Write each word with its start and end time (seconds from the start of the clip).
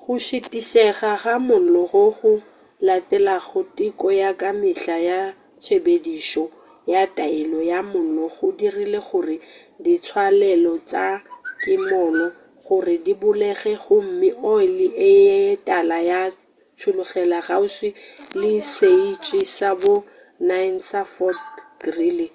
go 0.00 0.14
šitišega 0.26 1.10
ga 1.22 1.34
mollo 1.48 1.82
goo 1.90 2.12
go 2.18 2.32
latelago 2.86 3.60
teko 3.76 4.06
ya 4.20 4.30
ka 4.40 4.50
mehla 4.60 4.96
ya 5.08 5.20
tshepedišo 5.62 6.44
ya 6.92 7.02
taelo 7.16 7.58
ya 7.72 7.78
mollo 7.92 8.24
go 8.34 8.46
dirile 8.58 9.00
gore 9.08 9.36
ditswalelo 9.84 10.74
tša 10.90 11.06
kimollo 11.60 12.26
gore 12.64 12.94
di 13.04 13.12
bulege 13.20 13.72
gomme 13.84 14.28
oli 14.54 14.86
ye 15.18 15.38
tala 15.66 15.98
ya 16.10 16.22
tšhollogela 16.78 17.38
kgauswi 17.46 17.90
le 18.40 18.50
setiši 18.74 19.40
sa 19.56 19.70
bo 19.80 19.94
9 20.50 20.88
sa 20.90 21.00
fort 21.14 21.42
greely 21.82 22.28